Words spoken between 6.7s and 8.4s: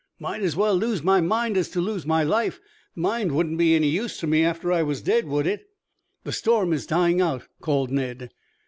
is dying out," called Ned.